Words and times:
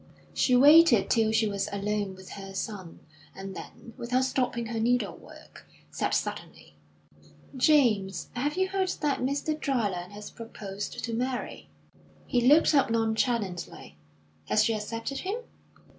She 0.33 0.55
waited 0.55 1.11
till 1.11 1.31
she 1.31 1.45
was 1.47 1.69
alone 1.71 2.15
with 2.15 2.31
her 2.31 2.55
son, 2.55 3.01
and 3.35 3.55
then, 3.55 3.93
without 3.97 4.23
stopping 4.23 4.65
her 4.65 4.79
needlework, 4.79 5.67
said 5.91 6.15
suddenly: 6.15 6.73
"James, 7.55 8.29
have 8.33 8.57
you 8.57 8.69
heard 8.69 8.89
that 9.01 9.19
Mr. 9.19 9.53
Dryland 9.55 10.11
has 10.13 10.31
proposed 10.31 11.03
to 11.05 11.13
Mary?" 11.13 11.69
He 12.25 12.41
looked 12.41 12.73
up 12.73 12.89
nonchalantly. 12.89 13.99
"Has 14.47 14.63
she 14.63 14.73
accepted 14.73 15.19
him?" 15.19 15.37